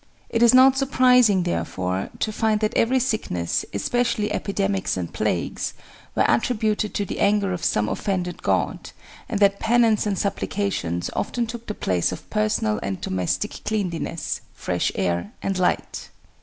[0.29, 5.75] It is not surprising, therefore, to find that every sickness, especially epidemics and plagues,
[6.15, 8.93] were attributed to the anger of some offended god,
[9.29, 14.91] and that penance and supplications often took the place of personal and domestic cleanliness, fresh
[14.95, 16.09] air, and light.